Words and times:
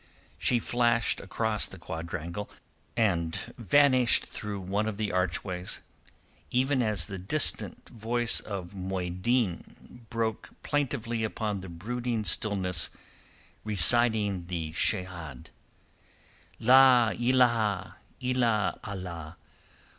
She 0.39 0.57
flashed 0.57 1.19
across 1.21 1.67
the 1.67 1.77
quadrangle 1.77 2.49
and 2.97 3.35
vanished 3.59 4.25
through 4.25 4.61
one 4.61 4.87
of 4.87 4.97
the 4.97 5.11
archways, 5.11 5.79
even 6.49 6.81
as 6.81 7.05
the 7.05 7.19
distant 7.19 7.87
voice 7.87 8.39
of 8.39 8.73
a 8.73 8.77
Mueddin 8.77 10.07
broke 10.09 10.59
plaintively 10.63 11.23
upon 11.23 11.61
the 11.61 11.69
brooding 11.69 12.23
stillness 12.25 12.89
reciting 13.63 14.47
the 14.47 14.71
Shehad— 14.71 15.51
"La 16.59 17.09
illaha, 17.11 17.91
illa 18.23 18.79
Allah! 18.83 19.37